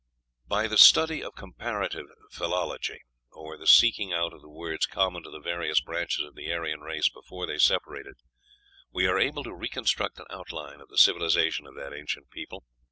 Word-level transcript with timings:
By 0.47 0.65
the 0.67 0.79
study 0.79 1.23
of 1.23 1.35
comparative 1.35 2.07
philology, 2.31 3.01
or 3.31 3.55
the 3.55 3.67
seeking 3.67 4.11
out 4.11 4.33
of 4.33 4.41
the 4.41 4.49
words 4.49 4.87
common 4.87 5.21
to 5.21 5.29
the 5.29 5.39
various 5.39 5.79
branches 5.79 6.25
of 6.25 6.33
the 6.33 6.51
Aryan 6.51 6.79
race 6.81 7.07
before 7.07 7.45
they 7.45 7.59
separated, 7.59 8.15
we 8.91 9.05
are 9.05 9.19
able 9.19 9.43
to 9.43 9.53
reconstruct 9.53 10.17
an 10.17 10.25
outline 10.31 10.81
of 10.81 10.89
the 10.89 10.97
civilization 10.97 11.67
of 11.67 11.75
that 11.75 11.93
ancient 11.93 12.31
people. 12.31 12.63